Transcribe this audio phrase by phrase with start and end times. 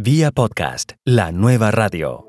[0.00, 2.24] Vía podcast, la nueva radio.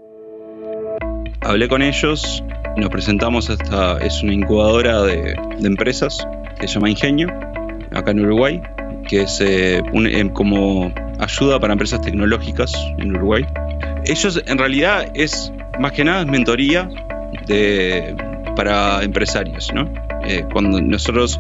[1.41, 2.43] Hablé con ellos,
[2.77, 6.27] nos presentamos esta, es una incubadora de, empresas
[6.59, 7.27] que se llama Ingenio,
[7.91, 8.59] acá en Uruguay,
[9.07, 13.45] que es eh, em, como ayuda para empresas tecnológicas en Uruguay.
[14.03, 16.89] Ellos en realidad es más que nada mentoría
[17.45, 18.15] de,
[18.55, 19.93] para empresarios, ¿no?
[20.23, 21.39] Eh, cuando nosotros,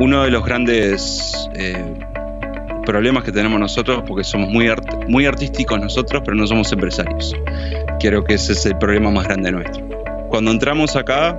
[0.00, 1.94] uno de los grandes eh,
[2.88, 7.36] problemas que tenemos nosotros, porque somos muy, art- muy artísticos nosotros, pero no somos empresarios.
[8.00, 9.86] Creo que ese es el problema más grande nuestro.
[10.30, 11.38] Cuando entramos acá,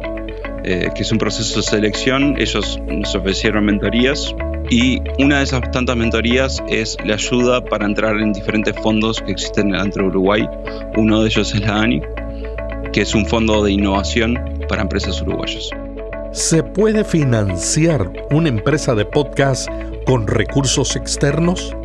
[0.63, 4.35] eh, que es un proceso de selección, ellos nos ofrecieron mentorías
[4.69, 9.31] y una de esas tantas mentorías es la ayuda para entrar en diferentes fondos que
[9.31, 10.47] existen dentro de Uruguay.
[10.97, 12.01] Uno de ellos es la ANI,
[12.93, 14.37] que es un fondo de innovación
[14.67, 15.71] para empresas uruguayas.
[16.31, 19.67] ¿Se puede financiar una empresa de podcast
[20.09, 21.77] con recursos externos?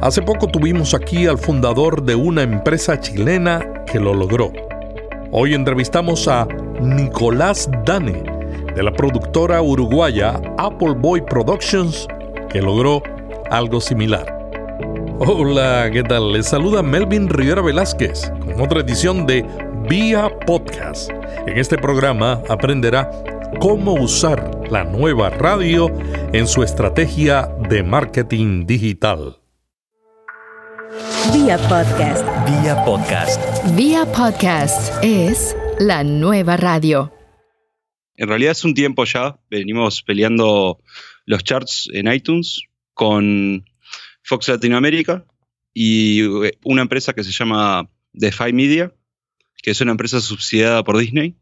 [0.00, 4.50] Hace poco tuvimos aquí al fundador de una empresa chilena que lo logró.
[5.30, 6.48] Hoy entrevistamos a
[6.80, 8.22] Nicolás Dane,
[8.74, 12.08] de la productora uruguaya Apple Boy Productions,
[12.48, 13.02] que logró
[13.50, 14.24] algo similar.
[15.18, 16.32] Hola, ¿qué tal?
[16.32, 19.44] Les saluda Melvin Rivera Velázquez con otra edición de
[19.86, 21.10] Vía Podcast.
[21.46, 23.10] En este programa aprenderá
[23.60, 25.88] cómo usar la nueva radio
[26.32, 29.38] en su estrategia de marketing digital.
[31.32, 32.24] Vía podcast.
[32.46, 33.76] Vía podcast.
[33.76, 37.12] Vía podcast es la nueva radio.
[38.14, 40.80] En realidad es un tiempo ya, venimos peleando
[41.26, 42.62] los charts en iTunes
[42.94, 43.64] con
[44.22, 45.26] Fox Latinoamérica
[45.74, 48.94] y eh, una empresa que se llama Defy Media,
[49.62, 51.36] que es una empresa subsidiada por Disney.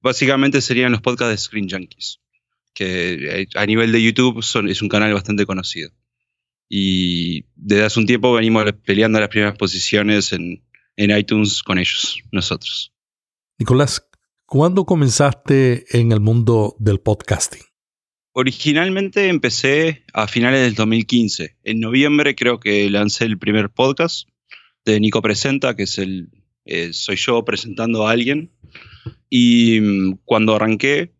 [0.00, 2.20] Básicamente serían los podcasts de Screen Junkies,
[2.74, 5.90] que eh, a nivel de YouTube son- es un canal bastante conocido.
[6.68, 10.62] Y desde hace un tiempo venimos peleando las primeras posiciones en,
[10.96, 12.92] en iTunes con ellos, nosotros.
[13.58, 14.06] Nicolás,
[14.46, 17.62] ¿cuándo comenzaste en el mundo del podcasting?
[18.32, 21.56] Originalmente empecé a finales del 2015.
[21.62, 24.28] En noviembre creo que lancé el primer podcast
[24.84, 26.30] de Nico Presenta, que es el
[26.64, 28.50] eh, soy yo presentando a alguien.
[29.30, 31.13] Y mm, cuando arranqué,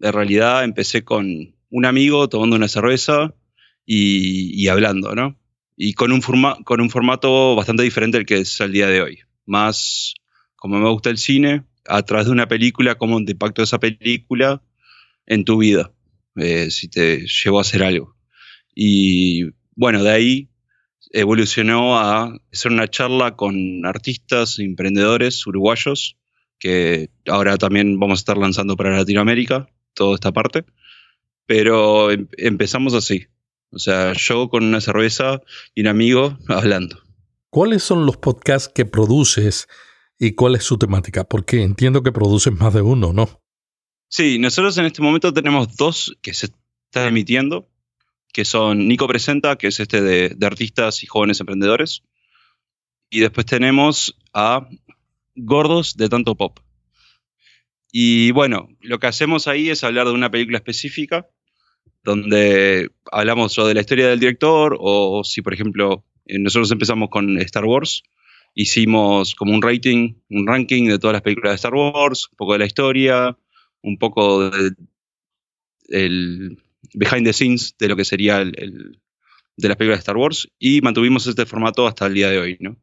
[0.00, 3.34] en realidad empecé con un amigo tomando una cerveza
[3.86, 5.38] y, y hablando, ¿no?
[5.76, 9.02] Y con un, forma- con un formato bastante diferente al que es al día de
[9.02, 9.18] hoy.
[9.46, 10.14] Más
[10.56, 14.62] como me gusta el cine, a través de una película, cómo te impactó esa película
[15.26, 15.92] en tu vida
[16.36, 18.16] eh, si te llevó a hacer algo.
[18.74, 19.44] Y
[19.76, 20.50] bueno, de ahí
[21.12, 26.16] evolucionó a hacer una charla con artistas, emprendedores uruguayos,
[26.58, 30.64] que ahora también vamos a estar lanzando para Latinoamérica, toda esta parte.
[31.46, 33.26] Pero em- empezamos así.
[33.70, 35.40] O sea, yo con una cerveza
[35.74, 37.00] y un amigo hablando.
[37.50, 39.68] ¿Cuáles son los podcasts que produces
[40.18, 41.24] y cuál es su temática?
[41.24, 43.40] Porque entiendo que produces más de uno, ¿no?
[44.08, 47.68] Sí, nosotros en este momento tenemos dos que se están emitiendo,
[48.32, 52.02] que son Nico Presenta, que es este de, de artistas y jóvenes emprendedores.
[53.08, 54.68] Y después tenemos a
[55.34, 56.58] Gordos de Tanto Pop.
[57.92, 61.26] Y bueno, lo que hacemos ahí es hablar de una película específica,
[62.04, 67.08] donde hablamos o de la historia del director, o si por ejemplo eh, nosotros empezamos
[67.10, 68.02] con Star Wars,
[68.54, 72.52] hicimos como un rating, un ranking de todas las películas de Star Wars, un poco
[72.54, 73.36] de la historia,
[73.82, 74.72] un poco de,
[75.88, 76.58] el
[76.94, 79.00] behind the scenes de lo que sería el, el-
[79.56, 82.56] de las películas de Star Wars y mantuvimos este formato hasta el día de hoy,
[82.60, 82.76] ¿no?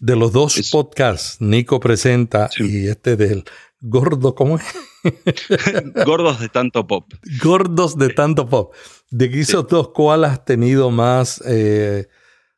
[0.00, 2.64] De los dos Es- podcasts, Nico presenta Sí.
[2.64, 3.44] y este del
[3.82, 4.64] gordo, ¿cómo es?
[6.06, 7.12] Gordos de tanto pop.
[7.42, 8.74] Gordos de tanto pop.
[9.10, 12.06] De esos dos, ¿cuál has tenido más eh,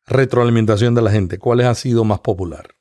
[0.07, 1.39] retroalimentación de la gente?
[1.39, 2.77] ¿Cuál ha sido más popular?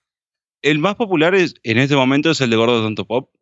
[0.61, 3.33] El más popular es, en este momento es el de Gordos de tanto pop,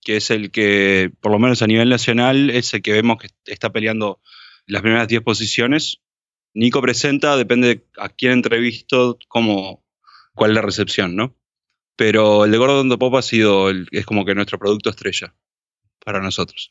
[0.00, 3.28] que es el que, por lo menos a nivel nacional, es el que vemos que
[3.44, 4.20] está peleando
[4.66, 6.00] las primeras 10 posiciones.
[6.54, 9.84] Nico presenta, depende de a quién entrevisto, cómo,
[10.34, 11.36] cuál es la recepción, ¿no?
[11.96, 15.34] Pero el de Gordo de pop ha sido, el- es como que nuestro producto estrella
[16.04, 16.70] para nosotros.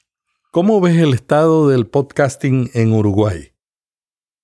[0.52, 3.52] ¿Cómo ves el estado del podcasting en Uruguay?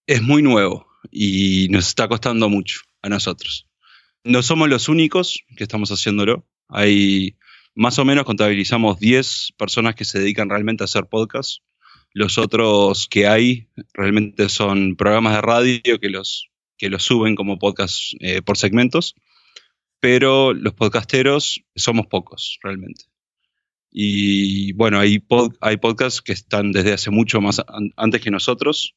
[0.08, 3.68] es muy nuevo y nos está costando mucho a nosotros.
[4.26, 6.46] No somos los únicos que estamos haciéndolo.
[6.68, 7.38] Hay
[7.76, 11.60] más o menos contabilizamos 10 personas que se dedican realmente a hacer podcast.
[12.14, 17.58] Los otros que hay realmente son programas de radio que los, que los suben como
[17.58, 19.16] podcast eh, por segmentos.
[20.02, 23.06] Pero los podcasteros somos pocos realmente.
[23.92, 28.32] Y bueno, hay, pod- hay podcasts que están desde hace mucho más an- antes que
[28.32, 28.96] nosotros.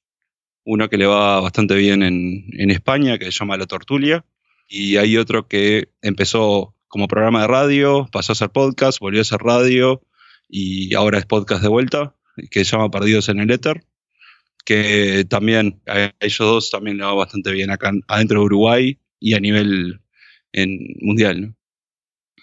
[0.65, 4.25] Uno que le va bastante bien en, en España, que se llama La Tortulia,
[4.69, 9.25] Y hay otro que empezó como programa de radio, pasó a ser podcast, volvió a
[9.25, 10.01] ser radio
[10.49, 12.17] y ahora es podcast de vuelta,
[12.51, 13.85] que se llama Perdidos en el Éter,
[14.65, 19.35] que también a ellos dos también le va bastante bien acá adentro de Uruguay y
[19.35, 20.01] a nivel
[20.55, 21.41] en, mundial.
[21.43, 21.55] ¿no?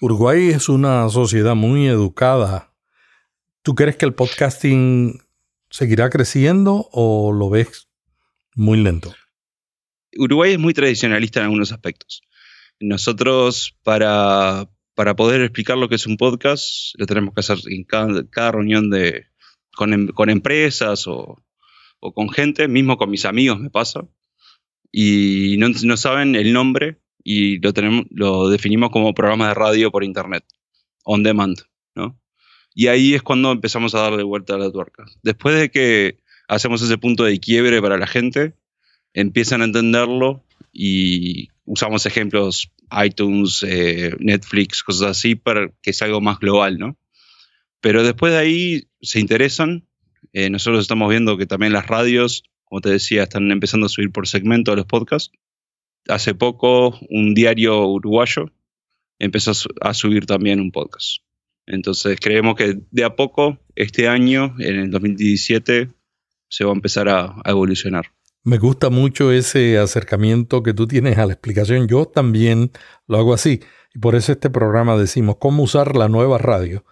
[0.01, 2.73] Uruguay es una sociedad muy educada.
[3.63, 5.21] ¿Tú crees que el podcasting
[5.69, 7.87] seguirá creciendo o lo ves
[8.55, 9.13] muy lento?
[10.17, 12.21] Uruguay es muy tradicionalista en algunos aspectos.
[12.79, 17.83] Nosotros, para, para poder explicar lo que es un podcast, lo tenemos que hacer en
[17.83, 19.27] cada, reunión de,
[19.75, 21.41] con, em, con empresas o,
[21.99, 24.01] o, con gente, mismo con mis amigos me pasa,
[24.91, 29.91] y no, no saben el nombre y lo, tenemos, lo definimos como programa de radio
[29.91, 30.43] por internet,
[31.03, 31.57] on demand,
[31.95, 32.19] ¿no?
[32.73, 35.05] Y ahí es cuando empezamos a darle vuelta a la tuerca.
[35.23, 38.53] Después de que hacemos ese punto de quiebre para la gente,
[39.13, 42.71] empiezan a entenderlo y usamos ejemplos
[43.05, 46.97] iTunes, eh, Netflix, cosas así, para que es algo más global, ¿no?
[47.79, 49.87] Pero después de ahí se interesan.
[50.33, 54.11] Eh, nosotros estamos viendo que también las radios, como te decía, están empezando a subir
[54.11, 55.31] por segmento los podcasts.
[56.11, 58.51] Hace poco un diario uruguayo
[59.19, 61.23] empezó a subir también un podcast.
[61.65, 65.89] Entonces creemos que de a poco, este año, en el 2017,
[66.49, 68.05] se va a empezar a evolucionar.
[68.43, 71.87] Me gusta mucho ese acercamiento que tú tienes a la explicación.
[71.87, 72.71] Yo también
[73.07, 73.61] lo hago así.
[73.93, 76.83] Y por eso este programa decimos cómo usar la nueva radio.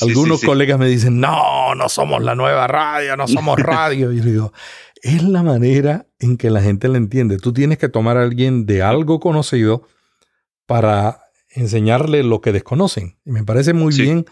[0.00, 4.12] Algunos colegas me dicen, no, no somos la nueva radio, no somos radio.
[4.12, 4.52] y yo digo,
[5.00, 7.38] es la manera en que la gente la entiende.
[7.38, 9.86] Tú tienes que tomar a alguien de algo conocido
[10.66, 13.18] para enseñarle lo que desconocen.
[13.24, 14.26] Y me parece muy bien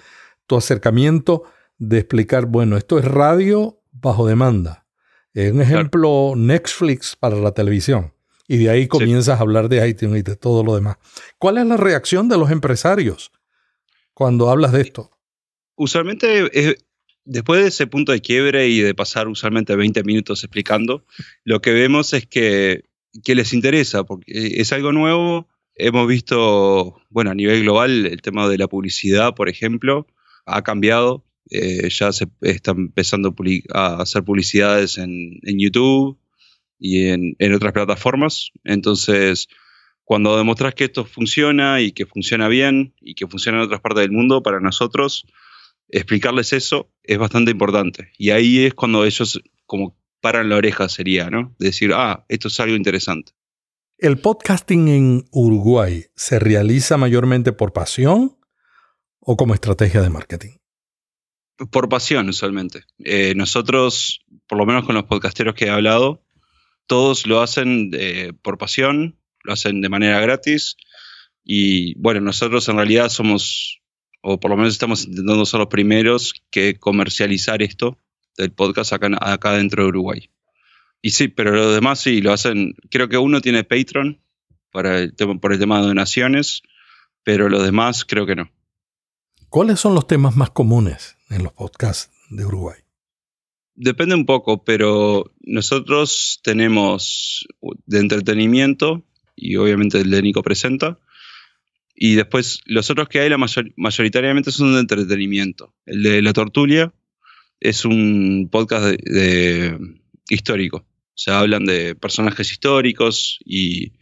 [0.47, 1.45] tu acercamiento
[1.79, 4.85] de explicar, bueno, esto es radio bajo demanda
[5.35, 8.13] un ejemplo, Netflix para la televisión.
[8.47, 10.97] Y de ahí comienzas a hablar de iTunes y de todo lo demás.
[11.39, 13.33] ¿Cuál es la reacción de los empresarios
[14.13, 15.11] cuando hablas de esto?
[15.77, 16.77] Usualmente, eh,
[17.25, 21.05] después de ese punto de quiebre y de pasar usualmente 20 minutos explicando,
[21.45, 22.85] lo que vemos es que,
[23.27, 24.25] les interesa, porque
[24.61, 25.49] es algo nuevo.
[25.77, 30.07] Hemos visto, bueno, a nivel global, el tema de la publicidad, por ejemplo,
[30.47, 33.35] ha cambiado eh, ya se está empezando
[33.73, 36.19] a hacer publicidades en, YouTube
[36.79, 38.51] y en, otras plataformas.
[38.65, 39.49] Entonces,
[40.05, 44.03] cuando demostras que esto funciona y que funciona bien y que funciona en otras partes
[44.03, 45.27] del mundo, para nosotros,
[45.99, 48.13] explicarles eso es bastante importante.
[48.19, 51.55] Y ahí es cuando ellos como paran la oreja, sería, ¿no?
[51.59, 53.33] decir, ah, esto es algo interesante.
[53.99, 58.37] ¿El podcasting en Uruguay se realiza mayormente por pasión
[59.21, 60.57] o como estrategia de marketing?
[61.71, 62.85] por pasión usualmente.
[63.05, 66.25] Eh, nosotros, por lo menos con los podcasteros que he hablado,
[66.87, 70.77] todos lo hacen eh, por pasión, lo hacen de manera gratis
[71.45, 73.81] y bueno, nosotros en realidad somos,
[74.27, 77.99] o por lo menos estamos intentando ser los primeros que comercializar esto
[78.39, 80.31] del podcast acá, acá dentro de Uruguay.
[81.03, 84.19] Y sí, pero los demás sí, lo hacen, creo que uno tiene Patreon
[84.73, 86.63] para el tema, por el tema de donaciones,
[87.23, 88.51] pero los demás creo que no.
[89.51, 92.79] ¿Cuáles son los temas más comunes en los podcasts de Uruguay?
[93.75, 97.47] Depende un poco, pero nosotros tenemos
[97.85, 99.05] de entretenimiento
[99.37, 100.99] y obviamente el de Nico presenta.
[101.95, 103.39] Y después los otros que hay la
[103.77, 105.75] mayoritariamente son de entretenimiento.
[105.87, 106.93] El de La Tortulia
[107.61, 109.79] es un podcast de,
[110.29, 110.79] histórico.
[110.79, 113.93] O sea, hablan de personajes históricos y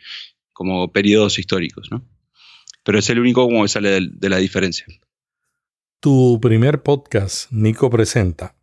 [0.53, 2.09] como periodos históricos, ¿no?
[2.83, 4.87] Pero es el único como que sale de la diferencia.
[6.01, 8.57] Tu primer podcast, Nico Presenta,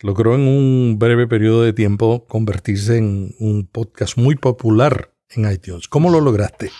[0.00, 5.88] logró en un breve periodo de tiempo convertirse en un podcast muy popular en iTunes.
[5.88, 6.70] ¿Cómo lo lograste?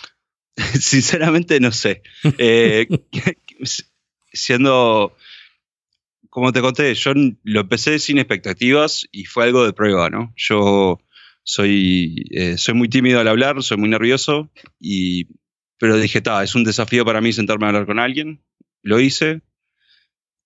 [0.80, 2.02] Sinceramente no sé.
[2.38, 2.86] Eh,
[4.32, 5.16] siendo,
[6.28, 7.12] como te conté, yo
[7.42, 10.32] lo empecé sin expectativas y fue algo de prueba, ¿no?
[10.36, 11.00] Yo
[11.42, 15.28] soy, eh, soy muy tímido al hablar, soy muy nervioso, y,
[15.78, 18.42] pero dije, ta, es un desafío para mí sentarme a hablar con alguien.
[18.82, 19.42] Lo hice,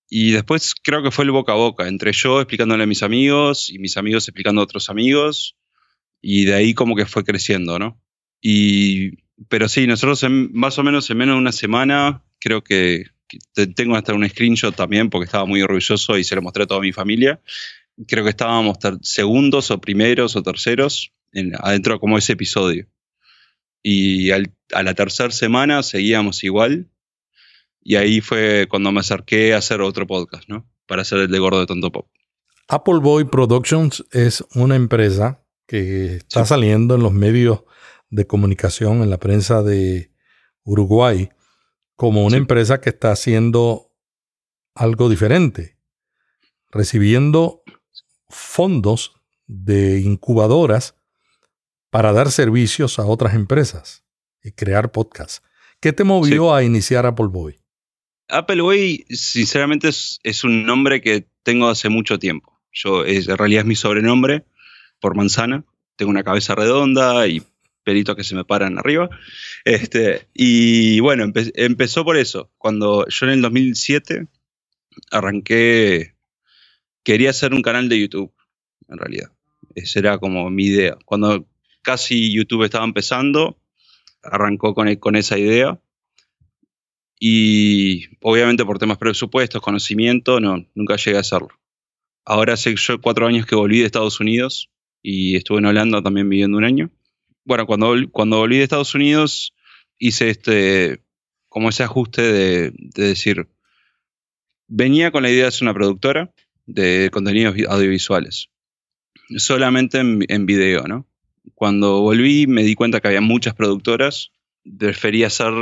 [0.09, 3.69] y después creo que fue el boca a boca, entre yo explicándole a mis amigos
[3.69, 5.57] y mis amigos explicando a otros amigos.
[6.21, 8.01] Y de ahí como que fue creciendo, ¿no?
[8.41, 13.05] Y, pero sí, nosotros más o menos en menos de una semana, creo que,
[13.75, 16.79] tengo hasta un screenshot también porque estaba muy orgulloso y se lo mostré a toda
[16.79, 17.41] mi familia.
[18.07, 22.87] Creo que estábamos segundos o primeros o terceros en, adentro como ese episodio.
[23.81, 24.41] Y a
[24.83, 26.87] la tercera semana seguíamos igual
[27.81, 30.67] y ahí fue cuando me acerqué a hacer otro podcast, ¿no?
[30.87, 32.07] Para hacer el de Gordo de Tonto Pop.
[32.67, 37.61] Apple Boy Productions es una empresa que está saliendo en los medios
[38.09, 40.11] de comunicación en la prensa de
[40.63, 41.29] Uruguay
[41.95, 43.91] como una empresa que está haciendo
[44.73, 45.77] algo diferente,
[46.69, 47.63] recibiendo
[48.29, 49.13] fondos
[49.47, 50.95] de incubadoras
[51.89, 54.03] para dar servicios a otras empresas
[54.43, 55.41] y crear podcasts.
[55.79, 57.57] ¿Qué te movió a iniciar Apple Boy?
[58.27, 62.59] Apple Boy, sinceramente, es, es, un nombre que tengo hace mucho tiempo.
[62.73, 64.45] Yo, es, en realidad es mi sobrenombre
[64.99, 65.63] por manzana.
[65.95, 67.43] Tengo una cabeza redonda y
[67.85, 69.09] pelitos que se me paran arriba.
[69.63, 72.51] Este, y bueno, empezó por eso.
[72.57, 74.27] Cuando yo en el 2007
[75.11, 76.15] arranqué,
[77.03, 78.33] quería hacer un canal de YouTube,
[78.89, 79.31] en realidad.
[79.75, 80.97] Esa era como mi idea.
[81.05, 81.47] Cuando
[81.81, 83.57] casi YouTube estaba empezando,
[84.23, 85.79] arrancó con, con esa idea.
[87.17, 91.49] Y obviamente por temas presupuestos, conocimiento, no, nunca llegué a hacerlo.
[92.25, 94.69] Ahora hace yo cuatro años que volví de Estados Unidos
[95.01, 96.89] y estuve en Holanda también viviendo un año.
[97.45, 99.53] Bueno, cuando, cuando volví de Estados Unidos
[99.97, 101.01] hice este,
[101.47, 103.47] como ese ajuste de, decir,
[104.67, 106.33] venía con la idea de ser una productora
[106.65, 108.49] de contenidos audiovisuales,
[109.37, 111.07] solamente en, en video, ¿no?
[111.53, 114.31] Cuando volví me di cuenta que había muchas productoras,
[114.77, 115.53] prefería hacer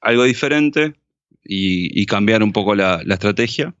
[0.00, 0.94] algo diferente
[1.44, 3.74] y, cambiar un poco la, estrategia.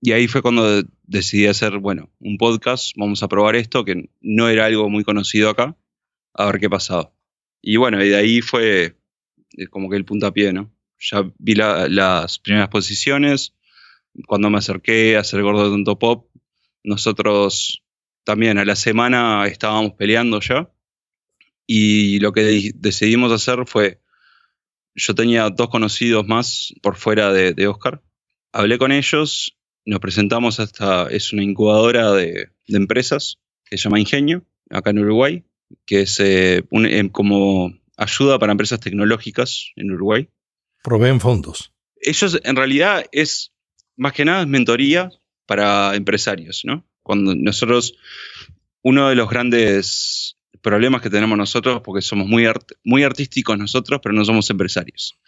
[0.00, 4.48] Y ahí fue cuando decidí hacer, bueno, un podcast, vamos a probar esto, que no
[4.48, 5.76] era algo muy conocido acá,
[6.34, 7.12] a ver qué pasaba.
[7.62, 8.96] Y bueno, y de ahí fue
[9.56, 10.72] eh, como que el puntapié, ¿no?
[10.98, 13.54] Ya vi las primeras posiciones,
[14.26, 16.30] cuando me acerqué a hacer Gordo Tonto Pop,
[16.82, 17.82] nosotros
[18.24, 20.70] también a la semana estábamos peleando ya.
[21.66, 24.00] Y lo que decidimos hacer fue,
[24.94, 28.02] yo tenía dos conocidos más por fuera de, Oscar.
[28.52, 34.44] Hablé con ellos, nos presentamos hasta, es una incubadora de, empresas que se llama Ingenio,
[34.68, 35.44] acá en Uruguay,
[35.86, 40.28] que es eh, em, como ayuda para empresas tecnológicas en Uruguay.
[40.82, 41.72] Proveen fondos.
[42.00, 43.52] Ellos en realidad es,
[43.96, 45.10] más que nada, es mentoría
[45.46, 46.86] para empresarios, ¿no?
[47.02, 47.94] Cuando nosotros,
[48.82, 52.46] uno de los grandes problemas que tenemos nosotros, porque somos muy,
[52.84, 55.18] muy artísticos nosotros, pero no somos empresarios.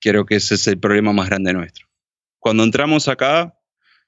[0.00, 1.86] Creo que ese es el problema más grande nuestro.
[2.38, 3.58] Cuando entramos acá,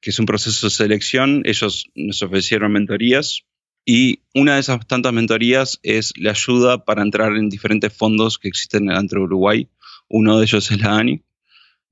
[0.01, 3.45] que es un proceso de selección, ellos nos ofrecieron mentorías
[3.89, 8.49] y una de esas tantas mentorías es la ayuda para entrar en diferentes fondos que
[8.49, 9.69] existen dentro de Uruguay.
[10.09, 11.23] Uno de ellos es la ANI,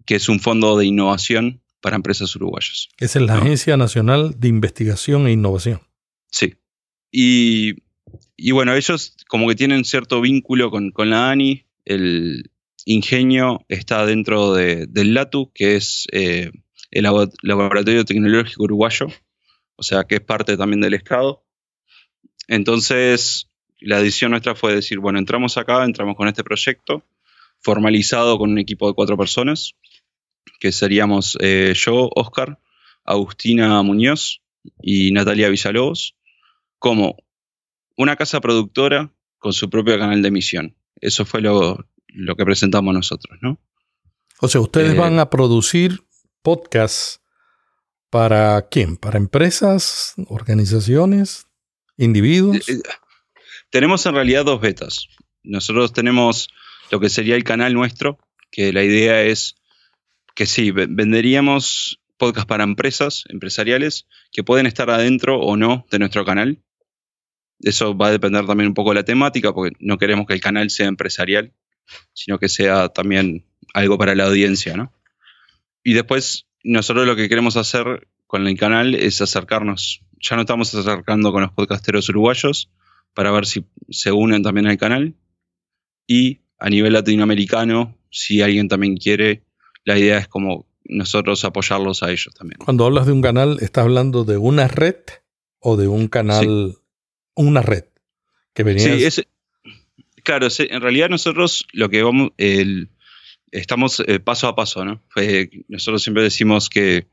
[0.04, 2.88] que es un fondo de innovación para empresas uruguayas.
[2.98, 5.82] Esa es la Agencia Nacional de Investigación e Innovación.
[6.32, 6.54] Sí.
[7.12, 7.80] Y,
[8.50, 11.64] bueno, ellos como que tienen cierto vínculo con, la ANI.
[11.84, 12.50] El
[12.86, 16.50] ingenio está dentro del LATU, que es eh,
[16.90, 17.04] el
[17.42, 19.06] Laboratorio Tecnológico Uruguayo,
[19.76, 21.43] o sea que es parte también del Estado.
[22.48, 23.48] Entonces,
[23.80, 27.04] la decisión nuestra fue decir, bueno, entramos acá, entramos con este proyecto,
[27.60, 29.72] formalizado con un equipo de cuatro personas,
[30.60, 32.58] que seríamos eh, yo, Oscar,
[33.04, 34.42] Agustina Muñoz
[34.82, 36.16] y Natalia Villalobos,
[36.78, 37.16] como
[37.96, 40.76] una casa productora con su propio canal de emisión.
[41.00, 43.58] Eso fue lo, que presentamos nosotros, ¿no?
[44.40, 46.02] O sea, ustedes eh, van a producir
[46.42, 47.20] podcasts
[48.10, 48.96] para quién?
[48.96, 51.46] ¿Para empresas, organizaciones,
[51.96, 52.68] individuos?
[52.68, 52.80] Eh,
[53.70, 55.08] tenemos en realidad dos betas.
[55.42, 56.48] Nosotros tenemos
[56.90, 58.18] lo que sería el canal nuestro,
[58.50, 59.56] que la idea es
[60.34, 66.24] que sí, venderíamos podcast para empresas, empresariales, que pueden estar adentro o no de nuestro
[66.24, 66.62] canal.
[67.60, 70.40] Eso va a depender también un poco de la temática, porque no queremos que el
[70.40, 71.52] canal sea empresarial,
[72.12, 74.92] sino que sea también algo para la audiencia, ¿no?
[75.82, 80.00] Y después, nosotros lo que queremos hacer con el canal es acercarnos.
[80.26, 82.70] Ya nos estamos acercando con los podcasteros uruguayos
[83.12, 85.14] para ver si se unen también al canal.
[86.06, 89.42] Y a nivel latinoamericano, si alguien también quiere
[89.84, 92.58] la idea es como nosotros apoyarlos a ellos también.
[92.58, 94.96] Cuando hablas de un canal, ¿estás hablando de una red
[95.58, 96.78] o de un canal,
[97.34, 97.84] una red
[98.54, 99.10] que venía?
[99.10, 99.22] Sí,
[100.22, 102.30] claro, en realidad nosotros lo que vamos,
[103.50, 105.02] estamos eh, paso a paso, ¿no?
[105.68, 107.08] nosotros siempre decimos que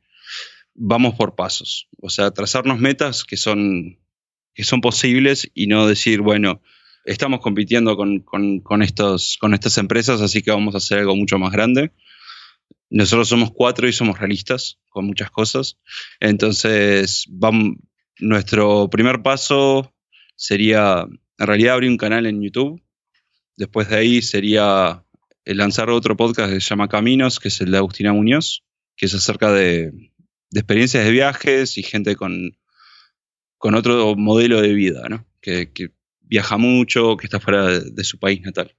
[0.83, 3.99] vamos por pasos, o sea, trazarnos metas que son,
[4.53, 6.61] que son posibles y no decir, bueno,
[7.05, 11.37] estamos compitiendo con, con, estos, con estas empresas, así que vamos a hacer algo mucho
[11.37, 11.91] más grande
[12.91, 15.77] nosotros somos cuatro y somos realistas con muchas cosas.
[16.19, 17.77] Entonces, vamos,
[18.19, 19.95] nuestro primer paso
[20.35, 21.07] sería,
[21.37, 22.83] en realidad, abrir un canal en YouTube.
[23.55, 25.05] Después de ahí sería
[25.45, 28.65] lanzar otro podcast que se llama Caminos, que es el de Agustina Muñoz,
[28.97, 29.51] que es acerca
[30.51, 32.57] de, experiencias de viajes y gente con,
[33.57, 35.25] con otro modelo de vida, ¿no?
[35.41, 35.71] Que,
[36.21, 38.73] viaja mucho, que está fuera de, de su país natal.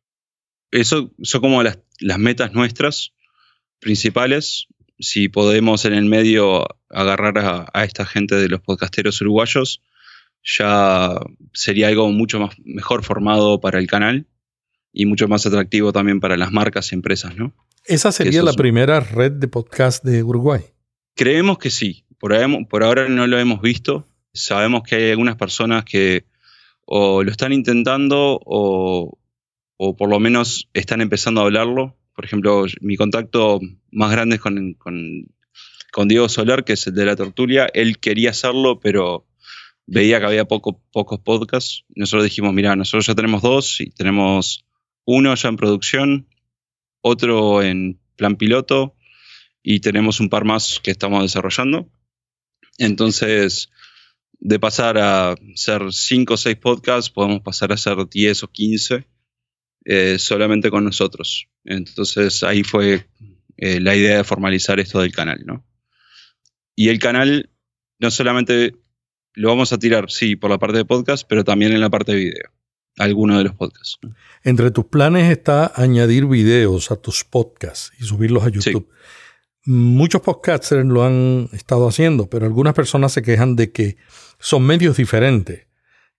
[0.70, 3.12] Eso son como las, las metas nuestras
[3.78, 4.68] principales.
[4.98, 9.82] Si podemos en el medio agarrar a, a esta gente de los podcasteros uruguayos,
[10.42, 11.20] ya
[11.52, 14.26] sería algo mucho más mejor formado para el canal
[14.92, 17.54] y mucho más atractivo también para las marcas y empresas, ¿no?
[17.84, 20.62] Esa sería la primera red de podcast de Uruguay.
[21.14, 22.04] Creemos que sí.
[22.18, 24.06] Por, ahora- no lo hemos visto.
[24.32, 26.24] Sabemos que hay algunas personas que
[26.84, 29.18] o lo están intentando o,
[29.76, 31.96] o por lo menos están empezando a hablarlo.
[32.14, 35.26] Por ejemplo, mi contacto más grande es con, con-
[35.92, 37.66] con Diego Solar, que es el de la tertulia.
[37.74, 39.26] Él quería hacerlo, pero
[39.86, 41.84] veía que había poco, pocos podcasts.
[41.94, 44.64] Nosotros dijimos, mira, nosotros ya tenemos dos y tenemos
[45.04, 46.28] uno ya en producción,
[47.02, 48.94] otro en plan piloto
[49.62, 51.88] y tenemos un par más que estamos desarrollando.
[52.78, 53.70] Entonces,
[54.32, 59.06] de pasar a ser 5 o 6 podcasts, podemos pasar a ser 10 o 15
[59.84, 61.48] eh, solamente con nosotros.
[61.64, 63.06] Entonces, ahí fue
[63.56, 65.64] eh, la idea de formalizar esto del canal, ¿no?
[66.74, 67.50] Y el canal
[67.98, 68.74] no solamente
[69.34, 72.12] lo vamos a tirar, sí, por la parte de podcast, pero también en la parte
[72.12, 72.50] de video.
[72.98, 73.98] Algunos de los podcasts.
[74.42, 78.88] Entre tus planes está añadir videos a tus podcasts y subirlos a YouTube.
[79.64, 83.96] Muchos podcasters lo han estado haciendo, pero algunas personas se quejan de que
[84.38, 85.66] son medios diferentes.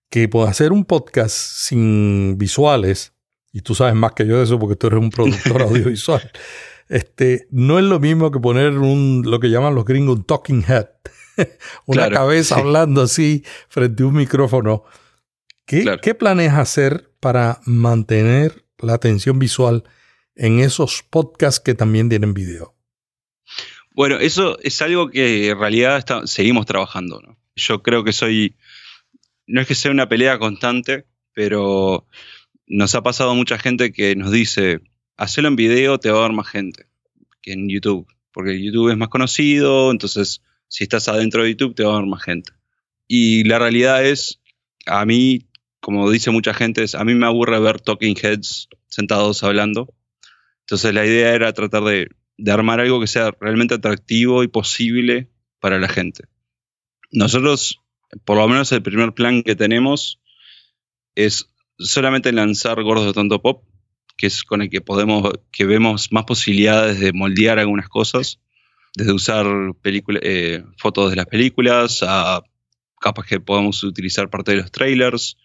[0.10, 3.14] Que por hacer un podcast sin visuales,
[3.52, 6.32] y tú sabes más que yo de eso porque tú eres un productor audiovisual,
[6.88, 10.64] este, no es lo mismo que poner un, lo que llaman los gringos un talking
[10.68, 10.88] head,
[11.86, 12.62] una Claro, cabeza sí.
[12.62, 14.84] hablando así frente a un micrófono.
[15.66, 16.00] ¿Qué, Claro.
[16.02, 19.84] ¿Qué planeas hacer para mantener la atención visual
[20.36, 22.76] en esos podcasts que también tienen video?
[23.94, 27.22] Bueno, eso es algo que en realidad seguimos trabajando.
[27.22, 27.38] ¿no?
[27.56, 28.56] Yo creo que soy,
[29.46, 32.08] no es que sea una pelea constante, pero
[32.66, 34.80] nos ha pasado mucha gente que nos dice,
[35.18, 36.88] hacelo en video, te va a dar más gente
[37.42, 41.84] que en YouTube, porque YouTube es más conocido, entonces si estás adentro de YouTube te
[41.84, 42.54] va a dar más gente.
[43.08, 44.42] Y la realidad es,
[44.88, 49.94] a mí, como dice mucha gente, a mí me aburre ver talking heads sentados hablando.
[50.62, 55.30] Entonces la idea era tratar de de armar algo que sea realmente atractivo y posible
[55.60, 56.26] para la gente.
[57.12, 57.80] Nosotros,
[58.26, 60.20] por lo menos el primer plan que tenemos
[61.16, 63.64] es solamente lanzar Gordos de Tonto Pop,
[64.18, 68.40] que es con el que podemos, que vemos más posibilidades de moldear algunas cosas,
[68.96, 69.46] desde usar
[69.82, 72.44] película- eh, fotos de las películas a
[73.00, 75.38] capas que podemos utilizar parte de los trailers,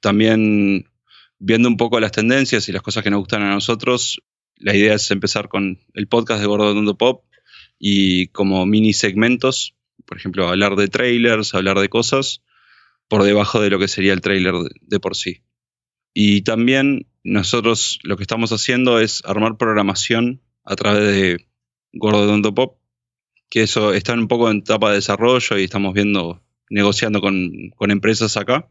[0.00, 0.88] también
[1.38, 4.20] viendo un poco las tendencias y las cosas que nos gustan a nosotros,
[4.62, 7.24] la idea es empezar con el podcast de Gordo Tonto Pop
[7.78, 9.74] y como mini segmentos,
[10.06, 12.42] por ejemplo, hablar de trailers, hablar de cosas
[13.08, 15.42] por debajo de lo que sería el trailer de, por sí.
[16.14, 21.48] Y también nosotros lo que estamos haciendo es armar programación a través de
[21.92, 22.78] Gordo Tonto Pop,
[23.50, 27.90] que eso está un poco en etapa de desarrollo y estamos viendo, negociando con, con
[27.90, 28.70] empresas acá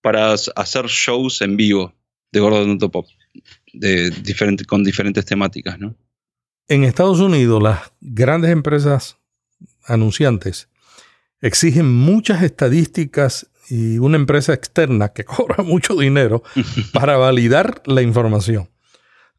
[0.00, 1.92] para hacer shows en vivo
[2.30, 3.06] de Gordo Tonto Pop
[3.72, 5.96] de diferente, con diferentes temáticas, ¿no?
[6.68, 9.18] En Estados Unidos, las grandes empresas
[9.84, 10.68] anunciantes
[11.40, 16.42] exigen muchas estadísticas y una empresa externa que cobra mucho dinero
[16.92, 18.70] para validar la información.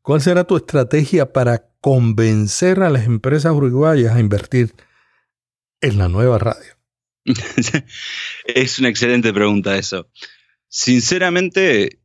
[0.01, 4.73] ¿Cuál será tu estrategia para convencer a las empresas uruguayas a invertir
[5.81, 6.77] en la nueva radio?
[8.45, 10.09] es una excelente pregunta eso.
[10.67, 11.98] Sinceramente,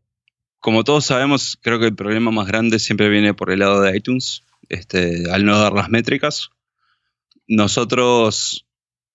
[0.65, 3.95] como todos sabemos, creo que el problema más grande siempre viene por el lado de
[3.95, 6.49] iTunes, este, al no dar las métricas.
[7.47, 8.67] Nosotros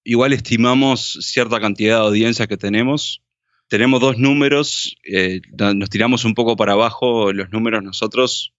[0.03, 3.23] igual estimamos cierta cantidad de audiencia que tenemos.
[3.67, 8.53] Tenemos dos números, eh, no- nos tiramos un poco para abajo los números nosotros,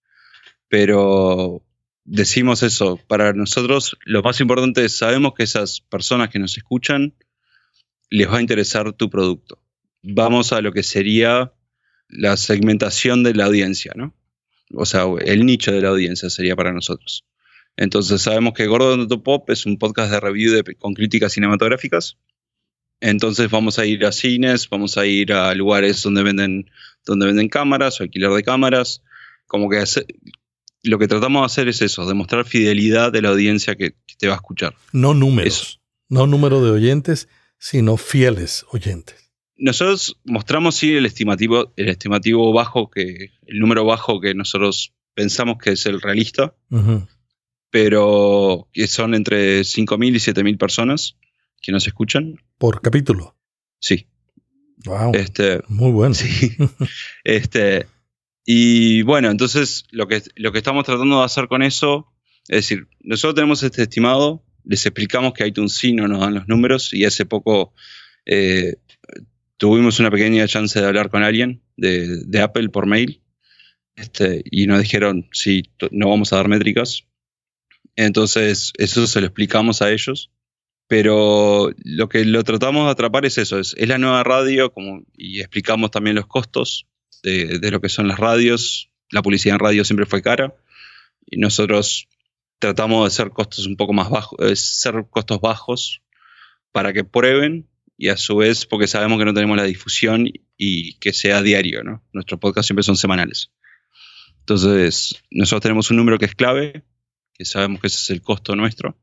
[0.67, 1.63] pero
[2.03, 7.13] decimos eso, para nosotros lo más importante es, sabemos que esas personas que nos escuchan
[8.09, 9.63] les va a interesar tu producto.
[10.03, 11.53] Vamos a lo que sería
[12.11, 14.13] la segmentación de la audiencia, ¿no?
[14.73, 17.25] O sea, el nicho de la audiencia sería para nosotros.
[17.77, 22.17] Entonces sabemos que Gordo Tonto Pop es un podcast de review de- con críticas cinematográficas.
[22.99, 26.69] Entonces vamos a ir a cines, vamos a ir a lugares donde venden,
[27.05, 29.01] donde venden cámaras o alquiler de cámaras.
[29.47, 30.05] Como que hace-
[30.83, 34.27] lo que tratamos de hacer es eso, demostrar fidelidad de la audiencia que, que te
[34.27, 34.75] va a escuchar.
[34.93, 35.79] No números, Eso.
[36.09, 39.20] no número de oyentes, sino fieles oyentes.
[39.61, 45.59] Nosotros mostramos sí el estimativo, el estimativo bajo que, el número bajo que nosotros pensamos
[45.59, 46.55] que es el realista,
[47.69, 51.15] pero que son entre 5.000 y 7.000 personas
[51.61, 52.41] que nos escuchan.
[52.57, 53.37] Por capítulo.
[53.79, 54.07] Sí.
[54.83, 55.11] Wow.
[55.13, 56.15] Este, Muy bueno.
[56.15, 56.57] Sí.
[57.23, 57.85] este,
[58.43, 62.11] y bueno, entonces lo que, lo que estamos tratando de hacer con eso,
[62.47, 66.47] es decir, nosotros tenemos este estimado, les explicamos que iTunes sí no nos dan los
[66.47, 67.75] números y hace poco
[68.25, 68.77] eh,
[69.61, 73.21] tuvimos una pequeña chance de hablar con alguien de, Apple por mail
[73.95, 77.03] este, y nos dijeron, sí, no vamos a dar métricas.
[77.95, 80.31] Entonces, eso se lo explicamos a ellos.
[80.87, 84.73] Pero lo que lo tratamos de atrapar es eso, es, la nueva radio
[85.15, 86.87] y explicamos también los costos
[87.21, 88.89] de, lo que son las radios.
[89.11, 90.55] La publicidad en radio siempre fue cara
[91.27, 92.07] y nosotros
[92.57, 96.01] tratamos de hacer costos un poco más bajos, eh, ser costos bajos
[96.71, 97.69] para que prueben
[98.01, 101.83] y a su vez porque sabemos que no tenemos la difusión y que sea diario,
[101.83, 102.03] ¿no?
[102.13, 103.51] Nuestros podcasts siempre son semanales.
[104.39, 106.83] Entonces, nosotros tenemos un número que es clave,
[107.31, 108.97] que sabemos que ese es el costo nuestro,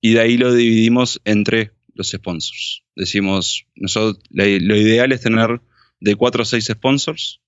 [0.00, 2.82] y de ahí lo dividimos entre los sponsors.
[2.96, 5.60] Decimos, nosotros, lo ideal es tener
[6.00, 7.42] de 4 a 6 sponsors,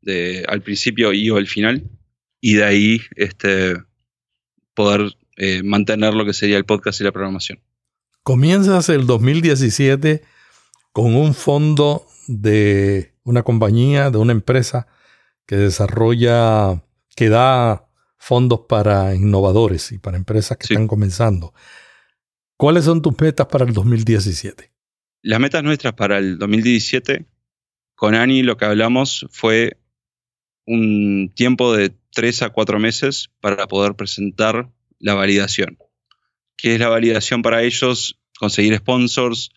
[0.00, 1.90] de, al principio y o al final,
[2.40, 3.74] y de ahí este,
[4.74, 7.58] poder eh, mantener lo que sería el podcast y la programación.
[8.22, 10.22] Comienzas el 2017
[10.92, 14.86] con un fondo de una compañía, de una empresa
[15.46, 16.82] que desarrolla,
[17.16, 20.74] que da fondos para innovadores y para empresas que Sí.
[20.74, 21.52] están comenzando.
[22.56, 24.70] ¿Cuáles son tus metas para el 2017?
[25.22, 27.26] Las metas nuestras para el 2017,
[27.96, 29.78] con Ani lo que hablamos fue
[30.64, 35.76] un tiempo de 3 a 4 meses para poder presentar la validación.
[36.62, 38.20] ¿Qué es la validación para ellos?
[38.38, 39.50] Conseguir sponsors,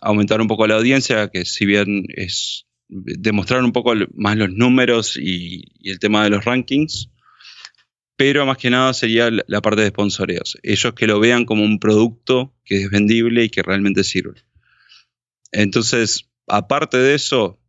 [0.00, 5.18] aumentar un poco la audiencia, que si bien es demostrar un poco más los números
[5.20, 7.10] y, el tema de los rankings,
[8.16, 10.56] pero más que nada sería la parte de sponsoreos.
[10.62, 14.40] Ellos que lo vean como un producto que es vendible y que realmente sirve.
[15.52, 17.60] Entonces, aparte de eso,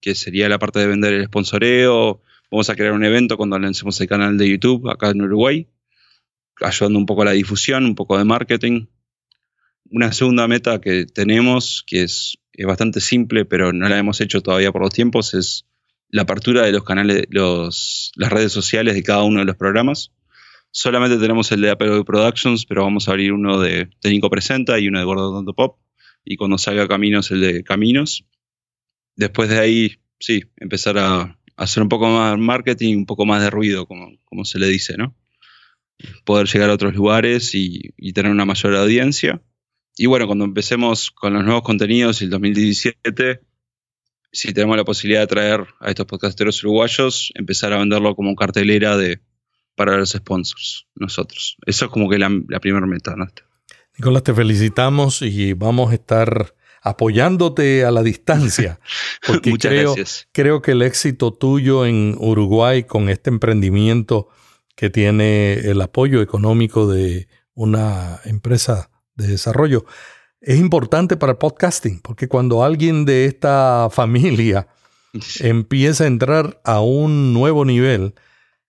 [0.00, 4.00] que sería la parte de vender el sponsoreo, vamos a crear un evento cuando lancemos
[4.00, 5.68] el canal de YouTube acá en Uruguay,
[6.60, 8.86] ayudando un poco a la difusión, un poco de marketing.
[9.90, 14.42] Una segunda meta que tenemos, que es, es bastante simple, pero no la hemos hecho
[14.42, 15.66] todavía por los tiempos, es
[16.08, 20.12] la apertura de los canales, los, las redes sociales de cada uno de los programas.
[20.70, 24.78] Solamente tenemos el de Apple Productions, pero vamos a abrir uno de, de Nico Presenta
[24.78, 25.78] y uno de Gordo Pop.
[26.24, 28.24] Y cuando salga Caminos, el de Caminos.
[29.14, 33.50] Después de ahí, sí, empezar a hacer un poco más marketing, un poco más de
[33.50, 35.14] ruido, como, como se le dice, ¿no?
[36.24, 39.42] Poder llegar a otros lugares y, y tener una mayor audiencia.
[39.96, 43.40] Y bueno, cuando empecemos con los nuevos contenidos, el 2017,
[44.32, 48.96] si tenemos la posibilidad de traer a estos podcasteros uruguayos, empezar a venderlo como cartelera
[48.96, 49.20] de,
[49.74, 51.56] para los sponsors, nosotros.
[51.64, 53.14] Eso es como que la, la primera meta.
[53.96, 58.78] Nicolás, te felicitamos y vamos a estar apoyándote a la distancia,
[59.26, 60.28] porque Muchas creo, gracias.
[60.32, 64.28] creo que el éxito tuyo en Uruguay con este emprendimiento
[64.76, 69.86] que tiene el apoyo económico de una empresa de desarrollo.
[70.40, 74.68] Es importante para el podcasting, porque cuando alguien de esta familia
[75.40, 78.14] empieza a entrar a un nuevo nivel,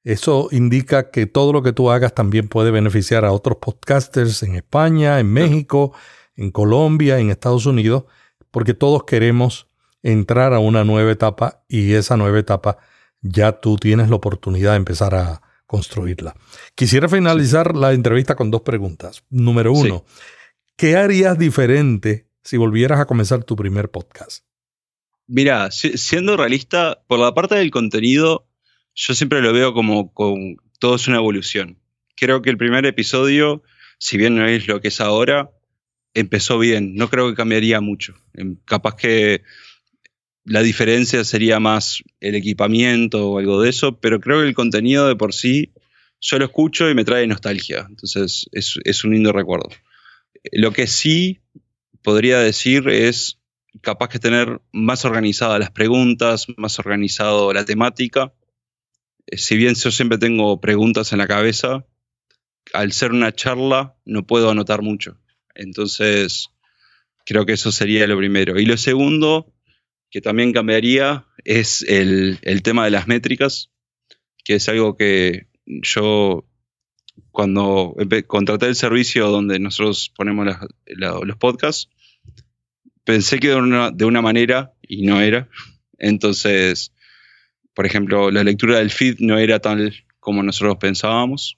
[0.03, 4.55] eso indica que todo lo que tú hagas también puede beneficiar a otros podcasters en
[4.55, 5.91] España, en México,
[6.37, 8.05] en Colombia, en Estados Unidos,
[8.49, 9.67] porque todos queremos
[10.03, 12.77] entrar a una nueva etapa y esa nueva etapa
[13.21, 16.35] ya tú tienes la oportunidad de empezar a construirla.
[16.73, 19.23] Quisiera finalizar la entrevista con dos preguntas.
[19.29, 20.05] Número uno,
[20.75, 24.43] ¿qué harías diferente si volvieras a comenzar tu primer podcast?
[25.27, 28.47] Mira, si- siendo realista, por la parte del contenido,
[28.95, 31.77] yo siempre lo veo como con todo es una evolución.
[32.15, 33.61] Creo que el primer episodio,
[33.99, 35.51] si bien no es lo que es ahora,
[36.13, 36.95] empezó bien.
[36.95, 38.15] No creo que cambiaría mucho.
[38.33, 39.43] Em, Capaz que
[40.47, 45.05] la diferencia sería más el equipamiento o algo de eso, pero creo que el contenido
[45.07, 45.73] de por sí,
[46.21, 47.85] yo lo escucho y me trae nostalgia.
[47.89, 49.69] Entonces es, un lindo recuerdo.
[50.53, 51.41] Lo que sí
[52.01, 53.39] podría decir es
[53.81, 58.33] capaz que tener más organizadas las preguntas, más organizado la temática.
[59.25, 61.85] Eh, Si bien yo siempre tengo preguntas en la cabeza,
[62.71, 65.19] al ser una charla no puedo anotar mucho.
[65.55, 66.51] Entonces,
[67.25, 68.57] creo que eso sería lo primero.
[68.57, 69.53] Y lo segundo,
[70.09, 73.71] que también cambiaría, es el, tema de las métricas,
[74.43, 76.45] que es algo que yo
[77.31, 77.95] cuando
[78.27, 80.47] contraté el servicio donde nosotros ponemos
[80.85, 81.89] los podcasts,
[83.03, 85.49] pensé que de una, de una manera y no era.
[85.97, 86.93] Entonces,
[87.73, 91.57] por ejemplo, la lectura del feed no era tal como nosotros pensábamos.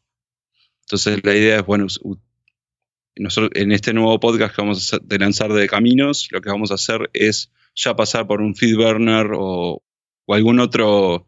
[0.81, 1.88] Entonces, la idea es, bueno,
[3.15, 6.75] nosotros en este nuevo podcast que vamos a lanzar de Caminos, lo que vamos a
[6.75, 9.81] hacer es ya pasar por un FeedBurner o,
[10.25, 11.27] o algún otro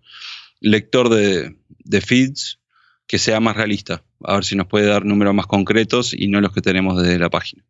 [0.60, 2.60] lector de, de feeds
[3.08, 4.04] que sea más realista.
[4.24, 7.20] A ver si nos puede dar números más concretos y no los que tenemos desde
[7.20, 7.66] la página.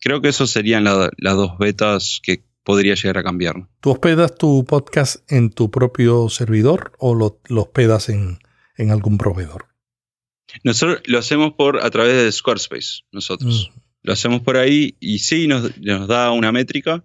[0.00, 3.68] Creo que esos serían la- las dos betas que podría llegar a cambiar.
[3.80, 8.38] ¿Tú hospedas tu podcast en tu propio servidor o lo, lo hospedas en,
[8.76, 9.66] en algún proveedor?
[10.62, 13.70] Nosotros lo hacemos por a través de Squarespace, nosotros.
[13.74, 13.80] Mm.
[14.02, 17.02] Lo hacemos por ahí y sí nos, nos da una métrica,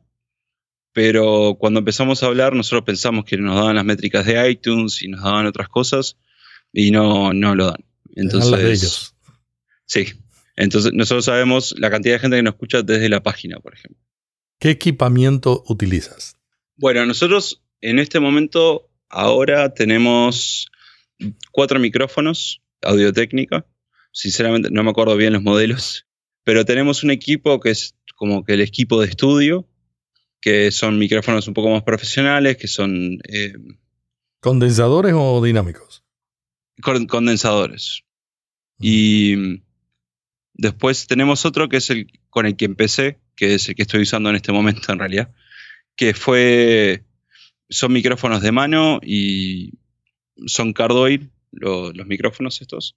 [1.01, 5.07] pero cuando empezamos a hablar nosotros pensamos que nos daban las métricas de iTunes y
[5.07, 6.17] nos daban otras cosas
[6.73, 7.85] y no, no lo dan.
[8.17, 9.15] Entonces, las de ellos.
[9.85, 10.07] Sí.
[10.57, 14.03] Entonces nosotros sabemos la cantidad de gente que nos escucha desde la página, por ejemplo.
[14.59, 16.35] ¿Qué equipamiento utilizas?
[16.75, 20.69] Bueno, nosotros en este momento ahora tenemos
[21.53, 23.65] cuatro micrófonos, audio técnica.
[24.11, 26.07] Sinceramente no me acuerdo bien los modelos,
[26.43, 29.65] pero tenemos un equipo que es como que el equipo de estudio,
[30.41, 33.53] que son micrófonos un poco más profesionales, que son eh,
[34.39, 36.03] ¿Condensadores o dinámicos?
[36.81, 38.03] con- condensadores.
[38.79, 39.61] Y mm,
[40.53, 44.01] después tenemos otro que es el con el que empecé, que es el que estoy
[44.03, 45.33] usando en este momento en realidad,
[45.95, 47.03] que fue,
[47.69, 49.73] son micrófonos de mano y
[50.45, 52.95] son cardioid, lo- los micrófonos estos.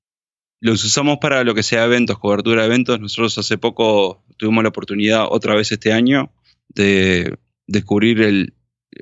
[0.61, 3.01] Los usamos para lo que sea eventos, cobertura de eventos.
[3.01, 6.33] Nosotros hace poco tuvimos la oportunidad, otra vez este año,
[6.69, 8.55] de descubrir el,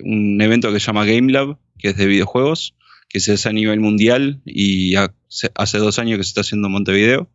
[0.02, 2.76] un evento que se llama Game Lab, que es de videojuegos,
[3.08, 6.72] que se hace a nivel mundial y hace, dos años que se está haciendo en
[6.72, 7.30] Montevideo.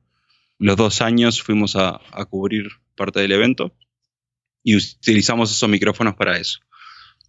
[0.57, 3.75] Los dos años fuimos a, a cubrir parte del evento
[4.63, 6.59] y utilizamos esos micrófonos para eso.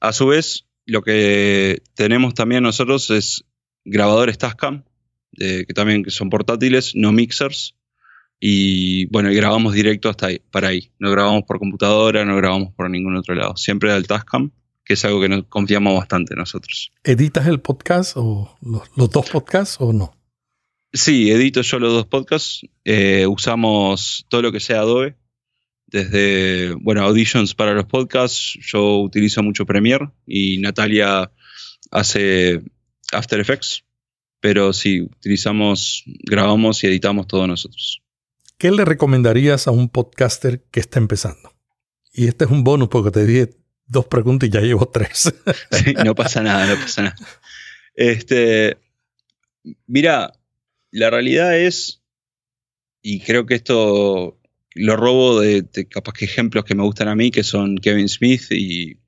[0.01, 3.45] A su vez, lo que tenemos también nosotros es
[3.85, 4.85] grabadores Tascam,
[5.33, 7.76] que también son portátiles, no mixers.
[8.39, 10.91] Y bueno, y grabamos directo hasta ahí, para ahí.
[10.99, 13.57] No grabamos por computadora, no grabamos por ningún otro lado.
[13.57, 14.51] Siempre al Tascam,
[14.85, 16.93] que es algo que nos confiamos bastante nosotros.
[17.03, 20.17] ¿Editas el podcast o los, los dos podcasts o no?
[20.93, 22.63] Sí, edito yo los dos podcasts.
[22.85, 25.17] Eh, usamos todo lo que sea Adobe.
[25.89, 28.59] Desde, bueno, auditions para los podcasts.
[28.61, 31.31] Yo utilizo mucho Premiere y Natalia
[31.91, 32.63] hace
[33.13, 33.85] After Effects.
[34.41, 38.03] Pero sí, utilizamos, grabamos y editamos todo nosotros.
[38.59, 41.53] ¿Qué le recomendarías a un podcaster que está empezando?
[42.13, 45.33] Y este es un bonus porque te dije dos preguntas y ya llevo tres.
[46.05, 47.17] No pasa nada, no pasa nada.
[47.95, 48.79] Este,
[49.87, 50.33] mira,
[50.91, 52.03] la realidad es,
[53.03, 54.41] y creo que esto
[54.75, 58.09] lo robo de, de capaz que ejemplos que me gustan a mí, que son Kevin
[58.09, 58.99] Smith y,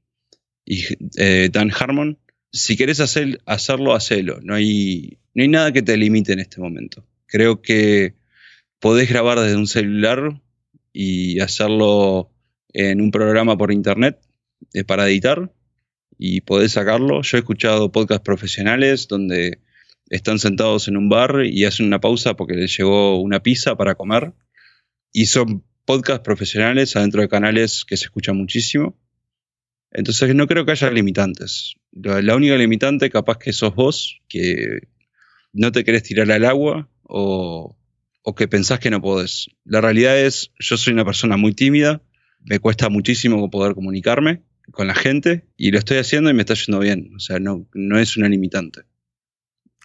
[0.64, 0.84] y,
[1.16, 2.18] eh, Dan Harmon.
[2.52, 4.40] Si querés hacer, hacerlo, hacelo.
[4.42, 7.06] No hay, no hay nada que te limite en este momento.
[7.26, 8.17] Creo que
[8.80, 10.40] podés grabar desde un celular
[10.92, 12.30] y hacerlo
[12.72, 14.20] en un programa por internet
[14.86, 15.52] para editar
[16.18, 17.22] y podés sacarlo.
[17.22, 19.60] Yo he escuchado podcasts profesionales donde
[20.10, 23.94] están sentados en un bar y hacen una pausa porque les llegó una pizza para
[23.94, 24.34] comer.
[25.12, 28.98] Y son podcasts profesionales adentro de canales que se escuchan muchísimo.
[29.90, 31.74] Entonces no creo que haya limitantes.
[31.92, 34.80] La, la única limitante capaz que sos vos, que
[35.52, 37.77] no te querés tirar al agua o,
[38.28, 39.48] o que pensás que no podés.
[39.64, 42.02] La realidad es, yo soy una persona muy tímida,
[42.44, 46.54] me cuesta muchísimo poder comunicarme con la gente y lo estoy haciendo y me está
[46.54, 47.10] yendo bien.
[47.16, 48.82] O sea, no, no es una limitante.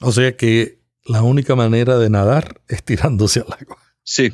[0.01, 3.77] o sea que la única manera de nadar es tirándose al agua.
[4.03, 4.32] Sí,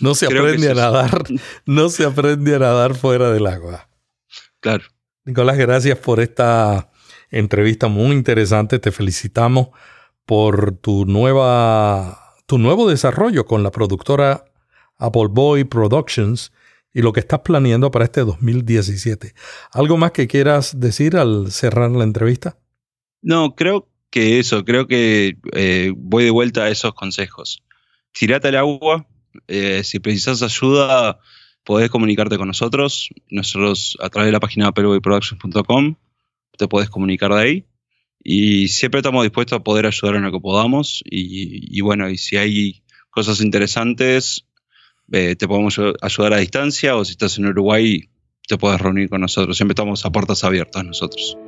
[0.00, 1.24] No se Creo aprende a es- nadar,
[1.66, 3.88] no se aprende a nadar fuera del agua.
[4.60, 4.84] claro.
[5.24, 6.92] Nicolás, gracias por esta
[7.30, 8.78] entrevista muy interesante.
[8.78, 9.70] Te felicitamos
[10.24, 14.44] por tu nueva tu nuevo desarrollo con la productora
[14.98, 16.52] Apple Boy Productions
[16.94, 19.34] y lo que estás planeando para este 2017.
[19.72, 22.56] ¿Algo más que quieras decir al cerrar la entrevista?
[23.20, 27.62] No, creo que eso, creo que eh, voy de vuelta a esos consejos.
[28.12, 29.06] Tirate al agua,
[29.46, 31.18] eh, si precisas ayuda,
[31.64, 33.10] podés comunicarte con nosotros.
[33.28, 35.96] Nosotros a través de la página appleboyproductions.com
[36.56, 37.66] te podés comunicar de ahí.
[38.28, 41.00] Y siempre estamos dispuestos a poder ayudar en lo que podamos.
[41.04, 44.46] Y, bueno, y si hay cosas interesantes,
[45.12, 48.10] eh, te podemos ayudar a distancia o si estás en Uruguay,
[48.48, 49.56] te puedes reunir con nosotros.
[49.56, 51.38] Siempre estamos a puertas abiertas nosotros.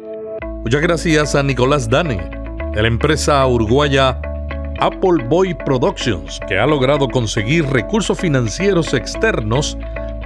[0.63, 2.31] Muchas gracias a Nicolás Dane,
[2.73, 4.21] de la empresa uruguaya
[4.79, 9.77] Apple Boy Productions, que ha logrado conseguir recursos financieros externos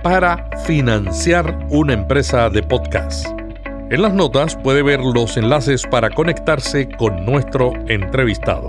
[0.03, 3.42] para financiar una empresa de podcast.
[3.91, 8.69] En las notas puede ver los enlaces para conectarse con nuestro entrevistado.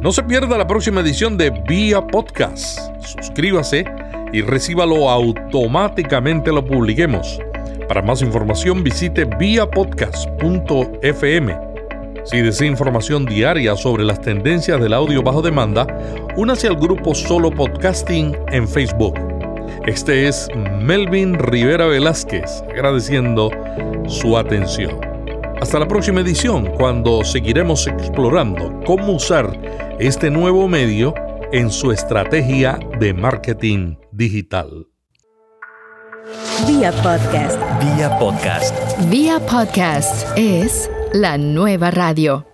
[0.00, 2.78] No se pierda la próxima edición de Vía Podcast.
[3.04, 3.84] Suscríbase
[4.32, 7.40] y recíbalo automáticamente lo publiquemos
[7.88, 11.58] Para más información visite viapodcast.fm.
[12.24, 15.86] Si desea información diaria sobre las tendencias del audio bajo demanda,
[16.36, 19.29] únase al grupo Solo Podcasting en Facebook.
[19.86, 20.48] Este es
[20.80, 23.50] Melvin Rivera Velázquez, agradeciendo
[24.06, 25.00] su atención.
[25.60, 29.60] Hasta la próxima edición, cuando seguiremos explorando cómo usar
[29.98, 31.14] este nuevo medio
[31.52, 34.86] en su estrategia de marketing digital.
[36.66, 37.58] Vía podcast.
[37.80, 39.10] Vía podcast.
[39.10, 42.49] Vía podcast es la nueva radio.